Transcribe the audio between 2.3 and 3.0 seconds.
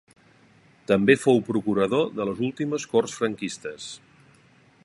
les últimes